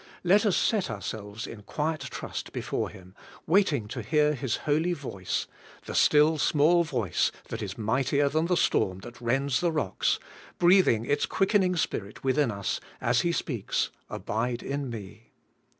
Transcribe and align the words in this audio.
Let 0.23 0.47
us 0.47 0.57
set 0.57 0.89
our 0.89 0.99
selves 0.99 1.45
in 1.45 1.61
quiet 1.61 1.99
trust 2.01 2.51
before 2.53 2.89
Him, 2.89 3.13
waiting 3.45 3.87
to 3.89 4.01
hear 4.01 4.33
His 4.33 4.55
holy 4.65 4.93
voice,— 4.93 5.45
^the 5.85 5.93
still 5.95 6.39
small 6.39 6.83
voice 6.83 7.31
that 7.49 7.61
is 7.61 7.77
mightier 7.77 8.27
than 8.27 8.47
the 8.47 8.57
storm 8.57 9.01
that 9.01 9.21
rends 9.21 9.59
the 9.59 9.71
rocks,— 9.71 10.17
breathing 10.57 11.05
its 11.05 11.27
quickening 11.27 11.75
spirit 11.75 12.23
within 12.23 12.49
us, 12.49 12.79
as 12.99 13.21
He 13.21 13.31
speaks: 13.31 13.91
'Abide 14.09 14.63
in 14.63 14.89
me.' 14.89 15.29